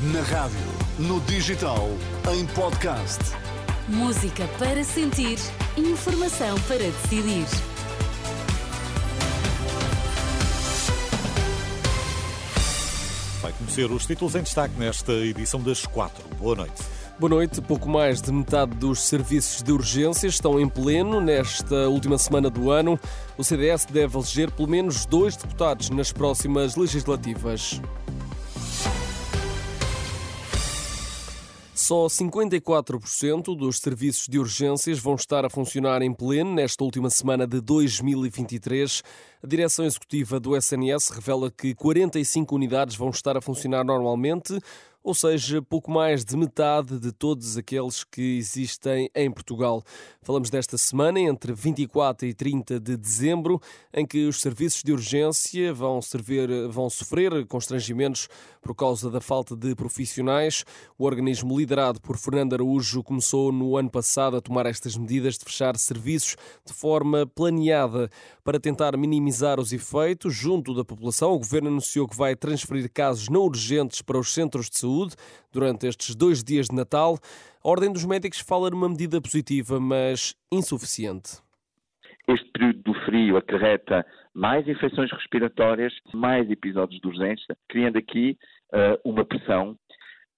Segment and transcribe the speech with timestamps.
[0.00, 0.56] Na rádio,
[0.96, 1.88] no digital,
[2.32, 3.18] em podcast.
[3.88, 5.36] Música para sentir,
[5.76, 7.44] informação para decidir.
[13.42, 16.22] Vai conhecer os títulos em destaque nesta edição das quatro.
[16.36, 16.80] Boa noite.
[17.18, 17.60] Boa noite.
[17.60, 22.70] Pouco mais de metade dos serviços de urgência estão em pleno nesta última semana do
[22.70, 23.00] ano.
[23.36, 27.80] O CDS deve eleger pelo menos dois deputados nas próximas legislativas.
[31.88, 37.46] Só 54% dos serviços de urgências vão estar a funcionar em pleno nesta última semana
[37.46, 39.02] de 2023.
[39.42, 44.60] A direção executiva do SNS revela que 45 unidades vão estar a funcionar normalmente,
[45.08, 49.82] ou seja, pouco mais de metade de todos aqueles que existem em Portugal.
[50.20, 53.58] Falamos desta semana, entre 24 e 30 de dezembro,
[53.94, 58.28] em que os serviços de urgência vão, servir, vão sofrer constrangimentos
[58.60, 60.62] por causa da falta de profissionais.
[60.98, 65.44] O organismo liderado por Fernando Araújo começou no ano passado a tomar estas medidas de
[65.46, 68.10] fechar serviços de forma planeada
[68.44, 71.32] para tentar minimizar os efeitos junto da população.
[71.32, 75.14] O governo anunciou que vai transferir casos não urgentes para os centros de saúde saúde
[75.52, 77.18] durante estes dois dias de Natal.
[77.64, 81.40] A Ordem dos Médicos fala numa medida positiva, mas insuficiente.
[82.26, 88.36] Este período do frio acarreta mais infecções respiratórias, mais episódios de urgência, criando aqui
[88.72, 89.76] uh, uma pressão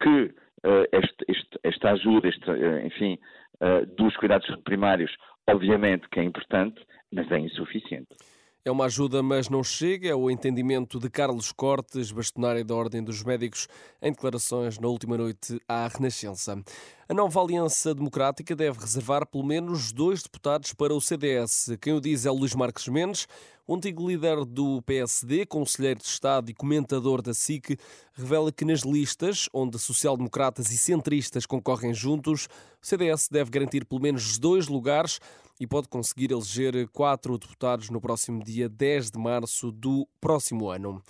[0.00, 3.18] que uh, este, este, esta ajuda, este, uh, enfim,
[3.98, 5.14] dos cuidados primários,
[5.46, 6.80] obviamente que é importante,
[7.12, 8.08] mas é insuficiente.
[8.62, 10.10] É uma ajuda, mas não chega.
[10.10, 13.66] É o entendimento de Carlos Cortes, bastonário da Ordem dos Médicos,
[14.02, 16.62] em declarações na última noite à Renascença.
[17.08, 21.70] A nova Aliança Democrática deve reservar pelo menos dois deputados para o CDS.
[21.80, 23.26] Quem o diz é o Luís Marques Mendes,
[23.70, 27.78] o antigo líder do PSD, conselheiro de Estado e comentador da SIC,
[28.14, 32.48] revela que nas listas onde social-democratas e centristas concorrem juntos,
[32.82, 35.20] o CDS deve garantir pelo menos dois lugares
[35.60, 41.00] e pode conseguir eleger quatro deputados no próximo dia 10 de março do próximo ano.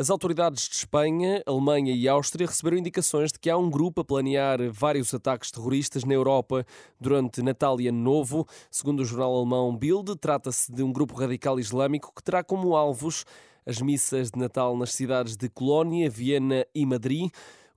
[0.00, 4.04] As autoridades de Espanha, Alemanha e Áustria receberam indicações de que há um grupo a
[4.04, 6.64] planear vários ataques terroristas na Europa
[6.98, 8.48] durante Natal e Ano Novo.
[8.70, 13.26] Segundo o jornal alemão Bild, trata-se de um grupo radical islâmico que terá como alvos
[13.66, 17.30] as missas de Natal nas cidades de Colónia, Viena e Madrid.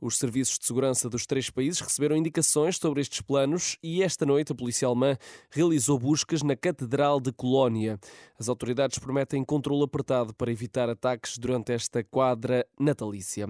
[0.06, 4.52] Os serviços de segurança dos três países receberam indicações sobre estes planos e esta noite
[4.52, 5.18] a polícia alemã
[5.50, 7.98] realizou buscas na Catedral de Colónia.
[8.38, 13.48] As autoridades prometem controle apertado para evitar ataques durante esta quadra natalícia.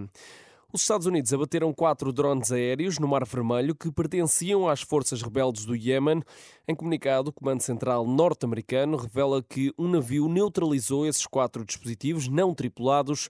[0.71, 5.65] Os Estados Unidos abateram quatro drones aéreos no Mar Vermelho que pertenciam às forças rebeldes
[5.65, 6.21] do Iêmen.
[6.67, 12.53] Em comunicado, o Comando Central norte-americano revela que um navio neutralizou esses quatro dispositivos não
[12.53, 13.27] tripulados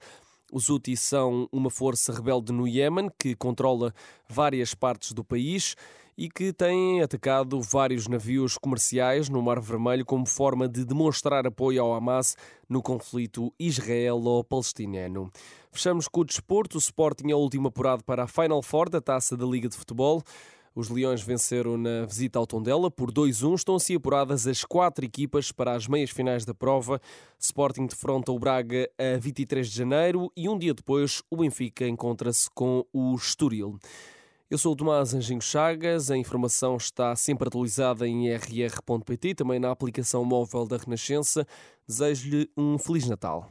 [0.54, 3.92] os Houthis são uma força rebelde no Iémen que controla
[4.30, 5.76] várias partes do país
[6.16, 11.82] e que tem atacado vários navios comerciais no Mar Vermelho como forma de demonstrar apoio
[11.82, 12.38] ao Hamas
[12.70, 15.32] no conflito israelo-palestiniano.
[15.72, 16.78] Fechamos com o desporto.
[16.78, 19.76] O Sporting é o último apurado para a Final Four da Taça da Liga de
[19.76, 20.22] Futebol.
[20.76, 23.56] Os Leões venceram na visita ao Tondela por 2-1.
[23.56, 27.00] Estão assim apuradas as quatro equipas para as meias finais da prova.
[27.40, 32.50] Sporting defronta o Braga a 23 de janeiro e um dia depois o Benfica encontra-se
[32.56, 33.78] com o Estoril.
[34.50, 39.72] Eu sou o Tomás Anjinho Chagas, a informação está sempre atualizada em rr.pt, também na
[39.72, 41.46] aplicação móvel da Renascença.
[41.88, 43.50] Desejo-lhe um Feliz Natal.